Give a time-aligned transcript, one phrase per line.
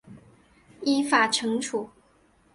[0.81, 1.91] 依法惩处